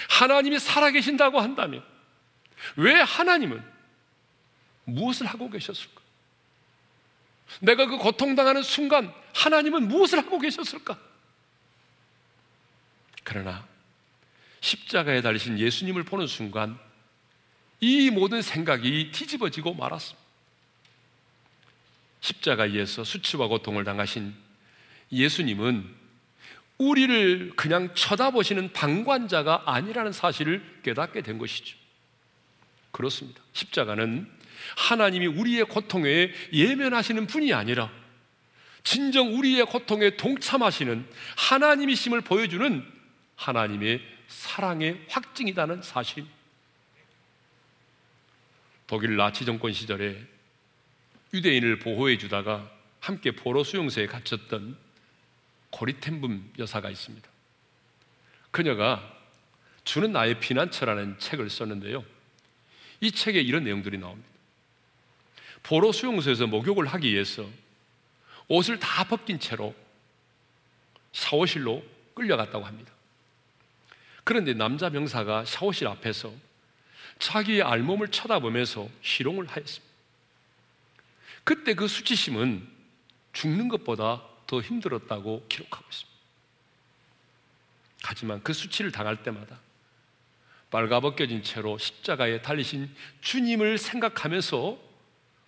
[0.10, 1.84] 하나님이 살아계신다고 한다면
[2.78, 3.62] 왜 하나님은
[4.86, 6.01] 무엇을 하고 계셨을까?
[7.60, 10.98] 내가 그 고통당하는 순간 하나님은 무엇을 하고 계셨을까?
[13.24, 13.66] 그러나
[14.62, 16.80] 십자가에 달리신 예수님을 보는 순간
[17.80, 20.22] 이 모든 생각이 뒤집어지고 말았습니다.
[22.22, 24.36] 십자가에서 수치와 고통을 당하신
[25.12, 26.02] 예수님은
[26.78, 31.78] 우리를 그냥 쳐다보시는 방관자가 아니라는 사실을 깨닫게 된 것이죠.
[32.92, 33.42] 그렇습니다.
[33.54, 34.30] 십자가는
[34.76, 37.92] 하나님이 우리의 고통에 예면하시는 분이 아니라
[38.84, 41.06] 진정 우리의 고통에 동참하시는
[41.38, 42.86] 하나님이심을 보여주는
[43.36, 46.26] 하나님의 사랑의 확증이라는 사실.
[48.88, 50.22] 독일 나치 정권 시절에
[51.34, 54.78] 유대인을 보호해 주다가 함께 포로 수용소에 갇혔던
[55.70, 57.30] 고리템분 여사가 있습니다.
[58.52, 59.18] 그녀가
[59.84, 62.04] 주는 나의 피난처라는 책을 썼는데요.
[63.00, 64.31] 이 책에 이런 내용들이 나옵니다.
[65.64, 67.48] 포로 수용소에서 목욕을 하기 위해서
[68.48, 69.76] 옷을 다 벗긴 채로
[71.14, 72.92] 샤워실로 끌려갔다고 합니다.
[74.24, 76.34] 그런데 남자 병사가 샤워실 앞에서
[77.20, 79.92] 자기의 알몸을 쳐다보면서 희롱을 하였습니다.
[81.44, 82.68] 그때 그 수치심은
[83.34, 86.12] 죽는 것보다 더 힘들었다고 기록하고 있습니다.
[88.04, 89.60] 하지만 그 수치를 당할 때마다
[90.72, 94.91] 빨가벗겨진 채로 십자가에 달리신 주님을 생각하면서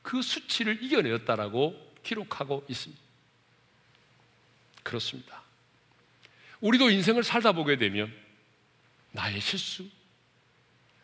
[0.03, 3.01] 그 수치를 이겨내었다라고 기록하고 있습니다.
[4.83, 5.41] 그렇습니다.
[6.61, 8.13] 우리도 인생을 살다 보게 되면
[9.11, 9.89] 나의 실수,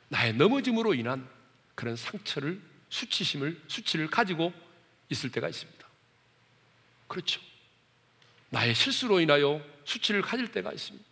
[0.09, 1.27] 나의 넘어짐으로 인한
[1.75, 4.53] 그런 상처를 수치심을 수치를 가지고
[5.09, 5.88] 있을 때가 있습니다.
[7.07, 7.41] 그렇죠.
[8.49, 11.07] 나의 실수로 인하여 수치를 가질 때가 있습니다.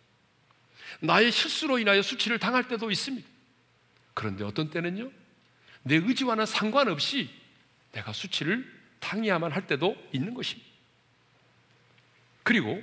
[1.00, 3.26] 나의 실수로 인하여 수치를 당할 때도 있습니다.
[4.14, 5.10] 그런데 어떤 때는요,
[5.82, 7.30] 내 의지와는 상관없이
[7.92, 8.70] 내가 수치를
[9.00, 10.68] 당해야만 할 때도 있는 것입니다.
[12.42, 12.82] 그리고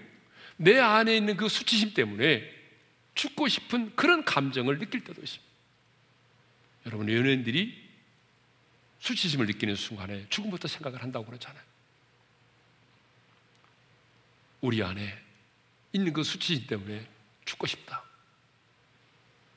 [0.57, 2.53] 내 안에 있는 그 수치심 때문에
[3.15, 5.45] 죽고 싶은 그런 감정을 느낄 때도 있습니다.
[6.85, 7.83] 여러분, 연예인들이
[8.99, 11.63] 수치심을 느끼는 순간에 죽음부터 생각을 한다고 그러잖아요.
[14.61, 15.17] 우리 안에
[15.93, 17.07] 있는 그 수치심 때문에
[17.45, 18.03] 죽고 싶다.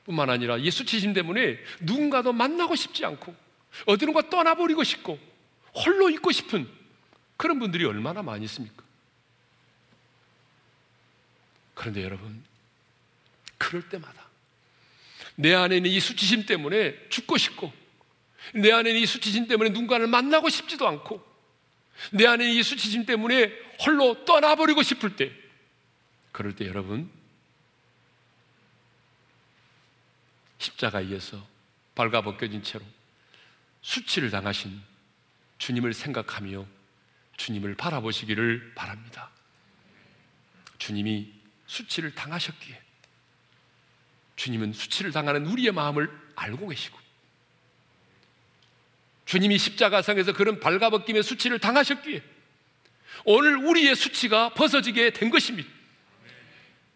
[0.05, 3.35] 뿐만 아니라 이 수치심 때문에 누군가도 만나고 싶지 않고
[3.85, 5.19] 어디론가 떠나버리고 싶고
[5.75, 6.69] 홀로 있고 싶은
[7.37, 8.83] 그런 분들이 얼마나 많이 있습니까?
[11.73, 12.43] 그런데 여러분,
[13.57, 14.27] 그럴 때마다
[15.35, 17.71] 내 안에 있는 이 수치심 때문에 죽고 싶고
[18.53, 21.25] 내 안에 있는 이 수치심 때문에 누군가를 만나고 싶지도 않고
[22.11, 23.51] 내 안에 있는 이 수치심 때문에
[23.85, 25.31] 홀로 떠나버리고 싶을 때
[26.31, 27.09] 그럴 때 여러분
[30.57, 31.45] 십자가에서
[31.95, 32.85] 발가벗겨진 채로
[33.81, 34.81] 수치를 당하신
[35.59, 36.65] 주님을 생각하며
[37.37, 39.29] 주님을 바라보시기를 바랍니다.
[40.79, 41.31] 주님이
[41.67, 42.81] 수치를 당하셨기에
[44.35, 46.97] 주님은 수치를 당하는 우리의 마음을 알고 계시고
[49.25, 52.23] 주님이 십자가상에서 그런 발가벗김의 수치를 당하셨기에
[53.25, 55.69] 오늘 우리의 수치가 벗어지게 된 것입니다.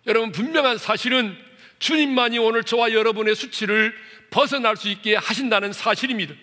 [0.07, 1.37] 여러분 분명한 사실은
[1.79, 3.95] 주님만이 오늘 저와 여러분의 수치를
[4.31, 6.33] 벗어날 수 있게 하신다는 사실입니다.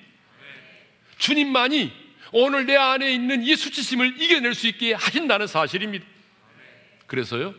[1.18, 6.06] 주님만이 오늘 내 안에 있는 이 수치심을 이겨낼 수 있게 하신다는 사실입니다.
[7.06, 7.54] 그래서요,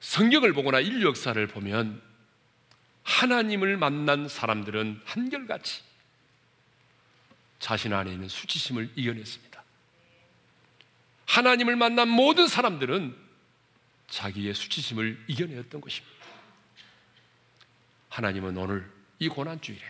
[0.00, 2.00] 성경을 보거나 인류 역사를 보면
[3.02, 5.82] 하나님을 만난 사람들은 한결같이
[7.58, 9.62] 자신 안에 있는 수치심을 이겨냈습니다.
[11.26, 13.16] 하나님을 만난 모든 사람들은
[14.08, 16.14] 자기의 수치심을 이겨내었던 것입니다.
[18.10, 19.82] 하나님은 오늘 이 고난주일에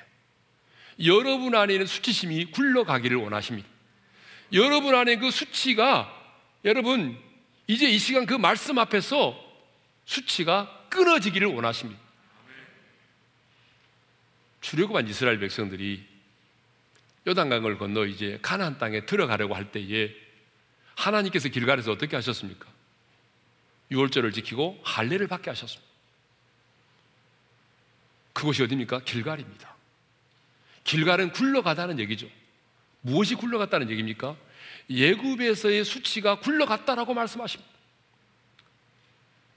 [1.02, 3.68] 여러분 안에 있는 수치심이 굴러가기를 원하십니다.
[4.52, 6.10] 여러분 안에 그 수치가
[6.64, 7.18] 여러분
[7.66, 9.38] 이제 이 시간 그 말씀 앞에서
[10.04, 12.00] 수치가 끊어지기를 원하십니다.
[14.60, 16.04] 출애굽한 이스라엘 백성들이
[17.26, 20.14] 요단강을 건너 이제 가나안 땅에 들어가려고 할 때에
[20.94, 22.66] 하나님께서 길가에서 어떻게 하셨습니까?
[23.90, 25.92] 유월절을 지키고 할례를 받게 하셨습니다.
[28.32, 29.00] 그곳이 어디입니까?
[29.00, 29.73] 길갈입니다.
[30.84, 32.28] 길갈은 굴러가다는 얘기죠.
[33.00, 34.36] 무엇이 굴러갔다는 얘기입니까?
[34.88, 37.72] 예굽에서의 수치가 굴러갔다라고 말씀하십니다.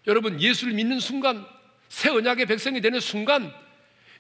[0.08, 1.46] 여러분, 예수를 믿는 순간,
[1.90, 3.54] 새 언약의 백성이 되는 순간,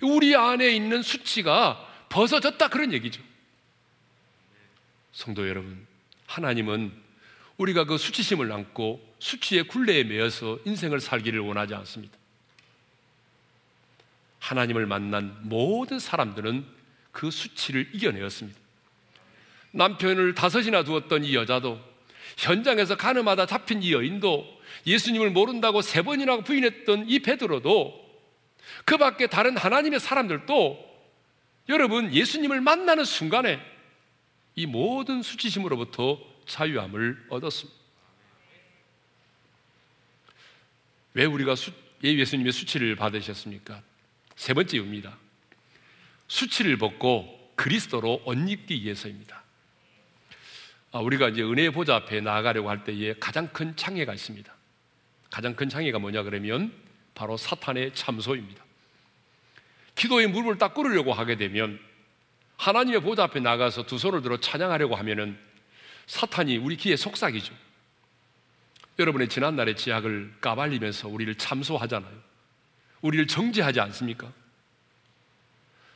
[0.01, 3.21] 우리 안에 있는 수치가 벗어졌다 그런 얘기죠.
[5.13, 5.87] 성도 여러분,
[6.27, 6.91] 하나님은
[7.57, 12.15] 우리가 그 수치심을 안고 수치의 굴레에 매여서 인생을 살기를 원하지 않습니다.
[14.39, 16.76] 하나님을 만난 모든 사람들은
[17.17, 18.59] 그 수치를 이겨내었습니다.
[19.71, 21.81] 남편을 다섯이나 두었던 이 여자도
[22.37, 24.45] 현장에서 가늠하다 잡힌 이 여인도
[24.85, 28.07] 예수님을 모른다고 세 번이나 부인했던 이 베드로도
[28.85, 30.85] 그 밖에 다른 하나님의 사람들도
[31.69, 33.59] 여러분 예수님을 만나는 순간에
[34.55, 37.79] 이 모든 수치심으로부터 자유함을 얻었습니다.
[41.15, 41.71] 왜 우리가 수,
[42.03, 43.81] 예수님의 수치를 받으셨습니까?
[44.35, 45.17] 세 번째 이유입니다.
[46.27, 49.43] 수치를 벗고 그리스도로 옷 입기 위해서입니다.
[50.91, 54.53] 아, 우리가 이제 은혜의 보좌 앞에 나아가려고 할 때에 가장 큰 창해가 있습니다.
[55.29, 56.71] 가장 큰 창해가 뭐냐 그러면
[57.13, 58.63] 바로 사탄의 참소입니다.
[59.95, 61.79] 기도의 무릎을 딱 꿇으려고 하게 되면
[62.57, 65.37] 하나님의 보좌 앞에 나가서 두 손을 들어 찬양하려고 하면은
[66.05, 67.53] 사탄이 우리 귀에 속삭이죠.
[68.99, 72.13] 여러분의 지난날의 지약을 까발리면서 우리를 참소하잖아요.
[73.01, 74.31] 우리를 정죄하지 않습니까?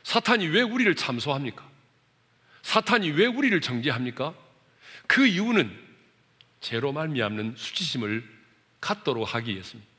[0.04, 1.68] 사탄이 왜 우리를 참소합니까?
[2.62, 4.34] 사탄이 왜 우리를 정죄합니까?
[5.06, 5.70] 그 이유는
[6.60, 8.24] 죄로 말미암는 수치심을
[8.80, 9.92] 갖도록 하기 위해서입니다.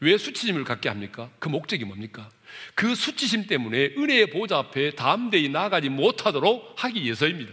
[0.00, 1.30] 왜 수치심을 갖게 합니까?
[1.38, 2.30] 그 목적이 뭡니까?
[2.74, 7.52] 그 수치심 때문에 은혜의 보좌 앞에 담대히 나가지 못하도록 하기 위해서입니다.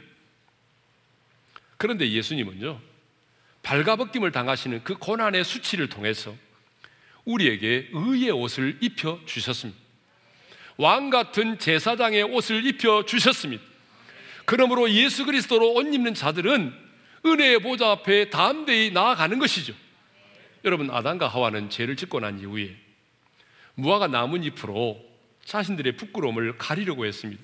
[1.78, 2.80] 그런데 예수님은요,
[3.63, 6.36] 발가벗김을 당하시는 그 고난의 수치를 통해서
[7.25, 9.85] 우리에게 의의 옷을 입혀 주셨습니다.
[10.78, 13.64] 왕 같은 제사장의 옷을 입혀 주셨습니다.
[14.46, 16.74] 그러므로 예수 그리스도로 옷 입는 자들은
[17.26, 19.74] 은혜의 보좌 앞에 담대히 나아가는 것이죠.
[20.64, 22.76] 여러분, 아담과 하와는 죄를 짓고 난 이후에
[23.76, 25.04] 무화과 나뭇잎으로
[25.44, 27.42] 자신들의 부끄러움을 가리려고 했습니다.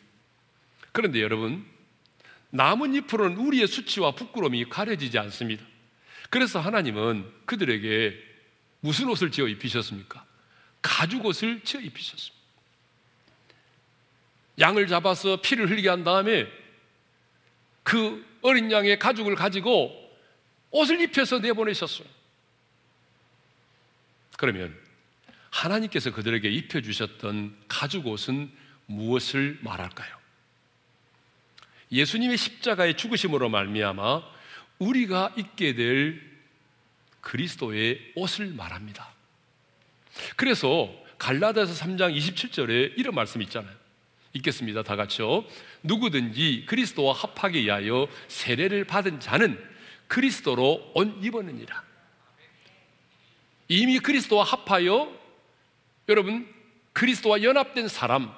[0.91, 1.65] 그런데 여러분,
[2.49, 5.63] 나뭇잎으로는 우리의 수치와 부끄러움이 가려지지 않습니다.
[6.29, 8.17] 그래서 하나님은 그들에게
[8.81, 10.25] 무슨 옷을 지어 입히셨습니까?
[10.81, 12.40] 가죽 옷을 지어 입히셨습니다.
[14.61, 16.47] 양을 잡아서 피를 흘리게 한 다음에
[17.83, 19.91] 그 어린 양의 가죽을 가지고
[20.69, 22.07] 옷을 입혀서 내보내셨어요.
[24.37, 24.75] 그러면
[25.49, 28.51] 하나님께서 그들에게 입혀주셨던 가죽 옷은
[28.85, 30.21] 무엇을 말할까요?
[31.91, 34.23] 예수님의 십자가의 죽으심으로 말미암아
[34.79, 36.21] 우리가 입게 될
[37.19, 39.13] 그리스도의 옷을 말합니다.
[40.35, 43.80] 그래서 갈라디아서 3장 27절에 이런 말씀 있잖아요.
[44.33, 44.83] 읽겠습니다.
[44.83, 45.43] 다 같이요.
[45.83, 49.61] 누구든지 그리스도와 합하게 위하여 세례를 받은 자는
[50.07, 51.83] 그리스도로 옷 입었느니라.
[53.67, 55.17] 이미 그리스도와 합하여
[56.09, 56.47] 여러분
[56.93, 58.33] 그리스도와 연합된 사람,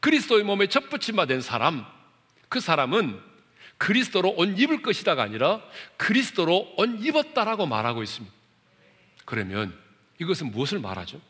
[0.00, 1.84] 그리스도의 몸에 접붙임받은 사람,
[2.48, 3.20] 그 사람은
[3.78, 5.60] 그리스도로 옷 입을 것이다가 아니라
[5.96, 8.32] 그리스도로 옷 입었다라고 말하고 있습니다.
[9.24, 9.76] 그러면
[10.20, 11.20] 이것은 무엇을 말하죠?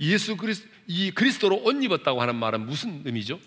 [0.00, 3.40] 예수 그리스 이 그리스도로 옷 입었다고 하는 말은 무슨 의미죠?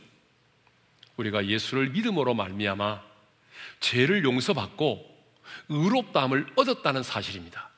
[1.17, 3.01] 우리가 예수를 믿음으로 말미암아
[3.79, 5.17] 죄를 용서받고
[5.69, 7.69] 의롭다함을 얻었다는 사실입니다.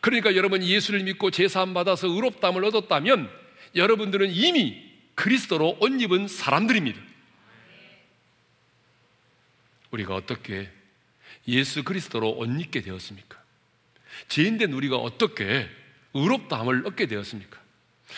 [0.00, 3.30] 그러니까 여러분 예수를 믿고 제사함 받아서 의롭다함을 얻었다면
[3.74, 7.00] 여러분들은 이미 그리스도로 옷 입은 사람들입니다.
[9.90, 10.70] 우리가 어떻게
[11.48, 13.38] 예수 그리스도로 옷 입게 되었습니까?
[14.28, 15.68] 죄인된 우리가 어떻게
[16.14, 17.60] 의롭다함을 얻게 되었습니까?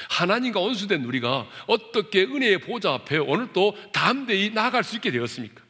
[0.09, 5.63] 하나님과 원수된 우리가 어떻게 은혜의 보좌 앞에 오늘 또 담대히 나아갈 수 있게 되었습니까?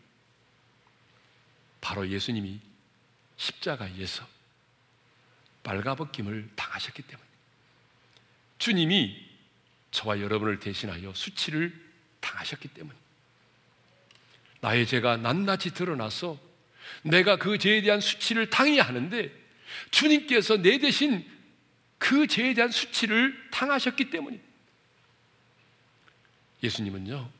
[1.80, 2.60] 바로 예수님이
[3.36, 4.26] 십자가에서
[5.64, 7.28] 빨가벗김을 당하셨기 때문에
[8.58, 9.28] 주님이
[9.90, 11.74] 저와 여러분을 대신하여 수치를
[12.20, 12.96] 당하셨기 때문에
[14.60, 16.38] 나의 죄가 낱낱이 드러나서
[17.02, 19.30] 내가 그 죄에 대한 수치를 당해야 하는데
[19.90, 21.28] 주님께서 내 대신
[22.02, 24.44] 그 죄에 대한 수치를 당하셨기 때문입니다.
[26.60, 27.30] 예수님은요,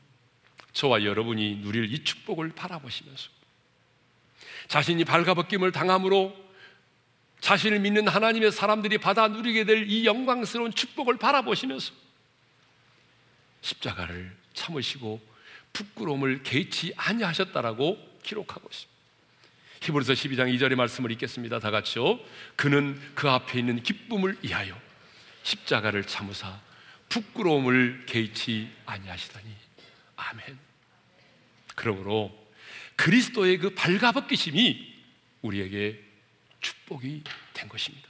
[0.71, 3.29] 저와 여러분이 누릴 이 축복을 바라보시면서
[4.69, 6.33] 자신이 발가벗김을 당함으로
[7.41, 11.91] 자신을 믿는 하나님의 사람들이 받아 누리게 될 이 영광스러운 축복을 바라보시면서
[13.59, 15.19] 십자가를 참으시고
[15.73, 18.92] 부끄러움을 개치 아니하셨다라고 기록하고 있습니다.
[19.83, 21.59] 히브리서 12장 2절의 말씀을 읽겠습니다.
[21.59, 22.17] 다 같이요.
[22.55, 24.79] 그는 그 앞에 있는 기쁨을 위하여
[25.43, 26.57] 십자가를 참으사
[27.09, 29.45] 부끄러움을 개의치 아니하시더니
[30.15, 30.57] 아멘.
[31.75, 32.33] 그러므로
[32.95, 34.93] 그리스도의 그 발가벗기심이
[35.41, 36.01] 우리에게
[36.61, 37.23] 축복이
[37.53, 38.07] 된 것입니다.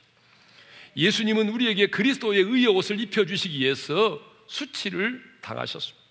[0.95, 6.03] 예수님은 우리에게 그리스도의 의의 옷을 입혀 주시기 위해서 수치를 당하셨습니다.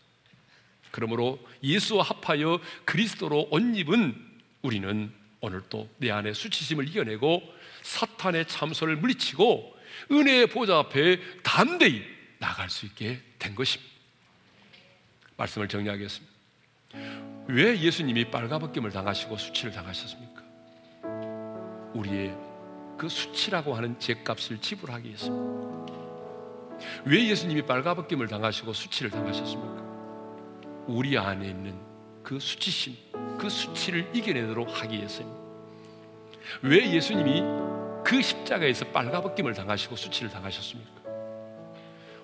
[0.91, 4.17] 그러므로 예수와 합하여 그리스도로 옷 입은
[4.63, 7.43] 우리는 오늘 또 내 안에 수치심을 이겨내고
[7.83, 9.77] 사탄의 참소를 물리치고
[10.11, 12.03] 은혜의 보좌 앞에 담대히
[12.39, 13.93] 나갈 수 있게 된 것입니다.
[15.37, 16.33] 말씀을 정리하겠습니다.
[17.49, 20.43] 왜 예수님이 빨가벗김을 당하시고 수치를 당하셨습니까?
[21.95, 22.37] 우리의
[22.97, 25.41] 그 수치라고 하는 죄값을 지불하기 위해서왜
[27.29, 29.83] 예수님이 빨가벗김을 당하시고 수치를 당하셨습니까?
[30.87, 31.92] 우리 안에 있는
[32.23, 32.95] 그 수치심,
[33.39, 35.41] 그 수치를 이겨내도록 하기 위해서입니다.
[36.63, 37.43] 왜 예수님이
[38.05, 41.03] 그 십자가에서 빨가벗김을 당하시고 수치를 당하셨습니까?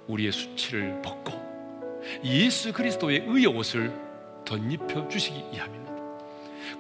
[0.07, 1.33] 우리의 수치를 벗고
[2.25, 3.93] 예수 그리스도의 의의 옷을
[4.45, 5.89] 덧입혀 주시기 위함입니다.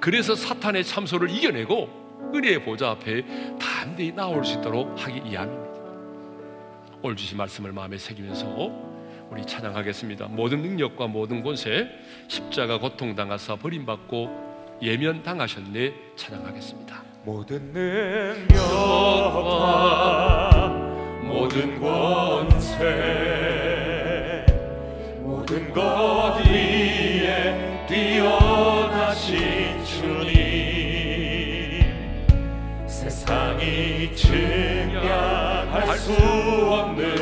[0.00, 3.24] 그래서 사탄의 참소를 이겨내고 은혜의 보좌 앞에
[3.58, 5.68] 단대히 나올 수 있도록 하기 위함입니다.
[7.02, 8.87] 오늘 주신 말씀을 마음에 새기면서
[9.30, 10.26] 우리 찬양하겠습니다.
[10.28, 11.88] 모든 능력과 모든 권세
[12.28, 17.02] 십자가 고통 당하사 버림받고 예면 당하셨네 찬양하겠습니다.
[17.24, 18.58] 모든 능력과
[21.22, 22.86] 모든 권세
[25.20, 29.36] 모든 것 위에 뛰어나신
[29.84, 30.38] 주님
[32.86, 37.17] 세상이 증량할 수 없는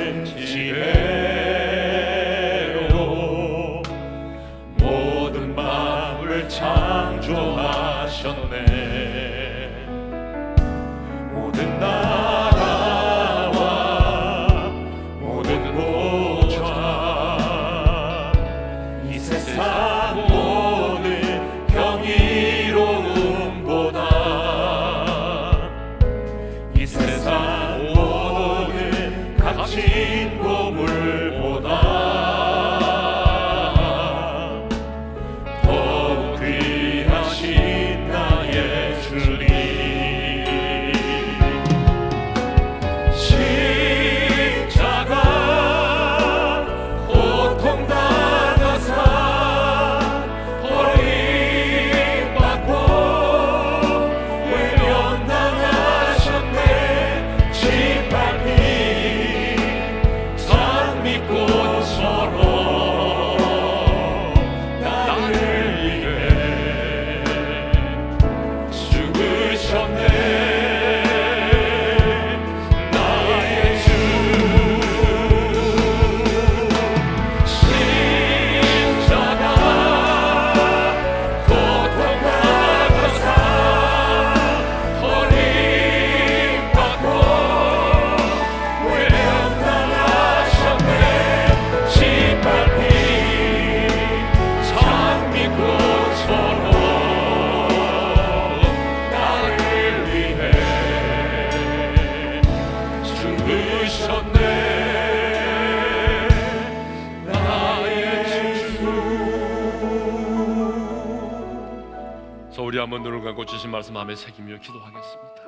[112.87, 115.43] 한번 눈을 감고 주신 말씀 마음에 새기며 기도하겠습니다.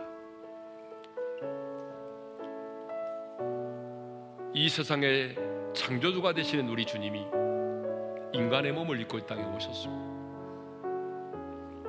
[4.53, 5.37] 이 세상의
[5.73, 7.25] 창조주가 되시는 우리 주님이
[8.33, 10.03] 인간의 몸을 입고 이 땅에 오셨습니다.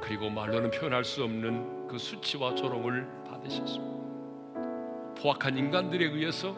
[0.04, 5.16] 그리고 말로는 표현할 수 없는 그 수치와 조롱을 받으셨습니다.
[5.20, 6.54] 포악한 인간들에 의해서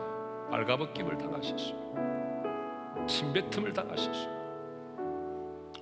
[0.49, 3.07] 발가벗김을 당하셨습니다.
[3.07, 4.41] 침뱉음을 당하셨습니다.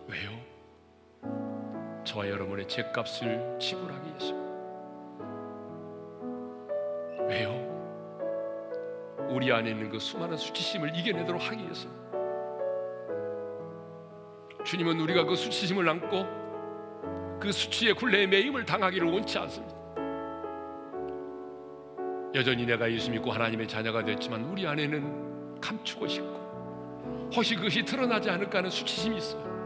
[0.05, 0.39] 왜요?
[2.10, 4.34] 저와 여러분의 죄값을 지불하기 위해서.
[7.28, 7.70] 왜요?
[9.30, 11.88] 우리 안에 있는 그 수많은 수치심을 이겨내도록 하기 위해서.
[14.66, 19.76] 주님은 우리가 그 수치심을 안고 그 수치의 굴레에 매임을 당하기를 원치 않습니다.
[22.34, 28.57] 여전히 내가 예수 믿고 하나님의 자녀가 됐지만 우리 안에는 감추고 싶고 혹시 그것이 드러나지 않을까
[28.57, 29.59] 하는 수치심이 있어요.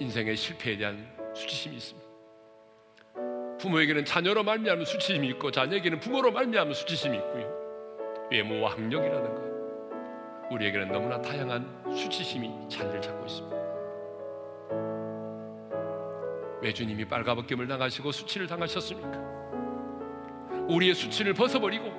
[0.00, 2.08] 인생의 실패에 대한 수치심이 있습니다.
[3.58, 8.28] 부모에게는 자녀로 말미암은 수치심이 있고 자녀에게는 부모로 말미암은 수치심이 있고요.
[8.30, 13.56] 외모와 학력이라는 것 우리에게는 너무나 다양한 수치심이 자리를 잡고 있습니다.
[16.60, 19.18] 왜 주님이 빨가벗김을 당하시고 수치를 당하셨습니까?
[20.68, 21.90] 우리의 수치를 벗어버리고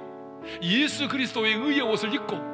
[0.61, 2.53] 예수 그리스도의 의의 옷을 입고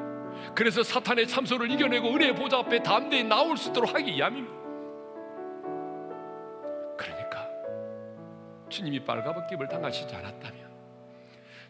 [0.54, 4.59] 그래서 사탄의 참소를 이겨내고 은혜의 보좌 앞에 담대히 나올 수 있도록 하기 위함입니다.
[7.00, 7.48] 그러니까
[8.68, 10.70] 주님이 빨가벗김을 당하시지 않았다면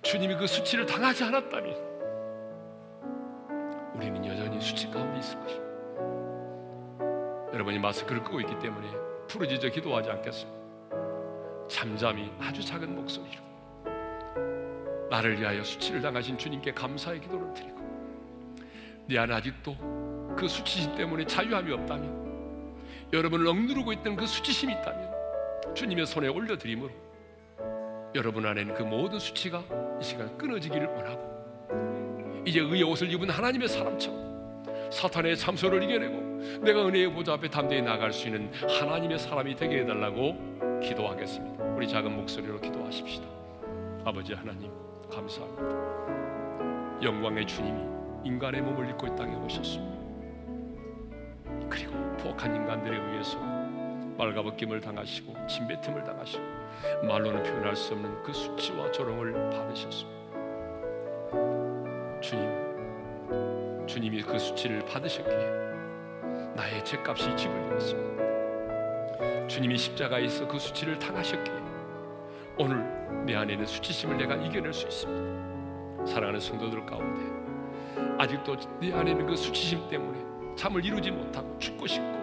[0.02, 1.90] 주님이 그 수치를 당하지 않았다면
[3.94, 5.70] 우리는 여전히 수치 가운데 있을 것입니다.
[7.52, 8.88] 여러분이 마스크를 끄고 있기 때문에
[9.28, 10.58] 부르짖어 기도하지 않겠습니다.
[11.68, 13.40] 잠잠히 아주 작은 목소리로
[15.10, 17.78] 나를 위하여 수치를 당하신 주님께 감사의 기도를 드리고
[19.06, 19.76] 내 안에 아직도
[20.36, 22.20] 그 수치심 때문에 자유함이 없다면
[23.12, 25.09] 여러분을 억누르고 있던 그 수치심이 있다면
[25.74, 26.90] 주님의 손에 올려드림으로
[28.14, 29.62] 여러분 안에는 그 모든 수치가
[30.00, 37.12] 이 시간 끊어지기를 원하고 이제 의의 옷을 입은 하나님의 사람처럼 사탄의 참소를 이겨내고 내가 은혜의
[37.12, 38.50] 보좌 앞에 담대히 나갈 수 있는
[38.80, 41.64] 하나님의 사람이 되게 해달라고 기도하겠습니다.
[41.64, 43.26] 우리 작은 목소리로 기도하십시다.
[44.04, 44.70] 아버지 하나님
[45.10, 47.00] 감사합니다.
[47.02, 47.80] 영광의 주님이
[48.24, 50.00] 인간의 몸을 입고 이 땅에 오셨습니다.
[51.68, 53.38] 그리고 부한 인간들에 의해서
[54.20, 56.42] 말가벗김을 당하시고 침뱉음을 당하시고
[57.06, 60.20] 말로는 표현할 수 없는 그 수치와 조롱을 받으셨습니다.
[62.20, 68.10] 주님, 주님이 그 수치를 받으셨기에 나의 죄값이 지불되었습니다.
[69.48, 71.54] 주님이 십자가에서 그 수치를 당하셨기에
[72.58, 76.04] 오늘 내 안에는 수치심을 내가 이겨낼 수 있습니다.
[76.04, 77.22] 사랑하는 성도들 가운데
[78.18, 80.20] 아직도 내 안에는 그 수치심 때문에
[80.56, 82.20] 잠을 이루지 못하고 죽고 싶고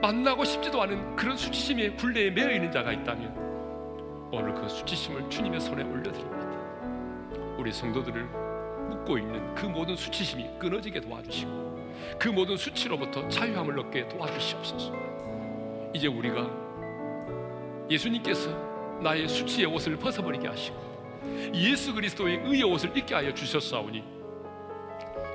[0.00, 5.82] 만나고 싶지도 않은 그런 수치심의 굴레에 매여 있는 자가 있다면 오늘 그 수치심을 주님의 손에
[5.82, 7.56] 올려드립니다.
[7.58, 11.70] 우리 성도들을 묶고 있는 그 모든 수치심이 끊어지게 도와주시고
[12.18, 14.94] 그 모든 수치로부터 자유함을 얻게 도와주시옵소서.
[15.92, 16.48] 이제 우리가
[17.90, 18.50] 예수님께서
[19.02, 24.02] 나의 수치의 옷을 벗어버리게 하시고 예수 그리스도의 의의 옷을 입게 하여 주셨사오니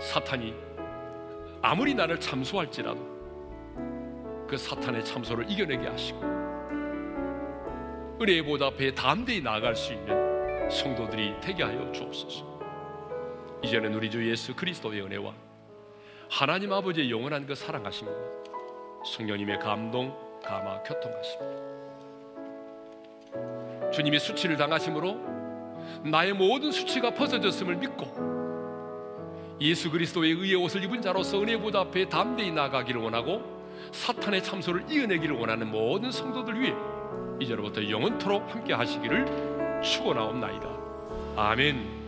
[0.01, 0.55] 사탄이
[1.61, 3.14] 아무리 나를 참소할지라도
[4.47, 6.19] 그 사탄의 참소를 이겨내게 하시고
[8.21, 12.55] 은혜의 보다 앞에 담대히 나아갈 수 있는 성도들이 되게 하여 주옵소서.
[13.63, 15.33] 이제는 우리 주 예수 그리스도의 은혜와
[16.29, 18.13] 하나님 아버지의 영원한 그 사랑하심과
[19.05, 21.39] 성령님의 감동, 감화, 교통하심
[23.91, 25.35] 주님이 수치를 당하심으로
[26.03, 28.25] 나의 모든 수치가 벗어졌음을 믿고
[29.61, 33.54] 예수 그리스도의 의의 옷을 입은 자로서 은혜 보다 앞에 담대히 나가기를 원하고
[33.95, 36.73] 사탄의 참소를 이어내기를 원하는 모든 성도들 위해
[37.39, 40.67] 이제로부터 영원토록 함께 하시기를 축원하옵나이다.
[41.37, 42.05] 아멘.